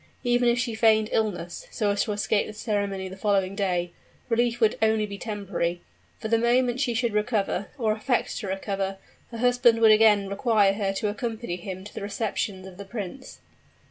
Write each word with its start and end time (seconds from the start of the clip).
Even 0.23 0.49
if 0.49 0.57
she 0.57 0.73
feigned 0.73 1.09
illness, 1.11 1.67
so 1.69 1.91
as 1.91 2.01
to 2.03 2.11
escape 2.11 2.47
the 2.47 2.53
ceremony 2.53 3.05
of 3.05 3.11
the 3.11 3.17
following 3.17 3.53
day, 3.55 3.91
relief 4.29 4.59
would 4.59 4.75
only 4.81 5.05
be 5.05 5.19
temporary, 5.19 5.81
for 6.17 6.27
the 6.27 6.39
moment 6.39 6.79
she 6.81 6.95
should 6.95 7.13
recover, 7.13 7.67
or 7.77 7.91
affect 7.91 8.35
to 8.39 8.47
recover, 8.47 8.97
her 9.29 9.37
husband 9.37 9.79
would 9.79 9.91
again 9.91 10.27
require 10.27 10.73
her 10.73 10.91
to 10.91 11.07
accompany 11.07 11.55
him 11.55 11.83
to 11.83 11.93
the 11.93 12.01
receptions 12.01 12.65
of 12.65 12.77
the 12.79 12.85
prince. 12.85 13.41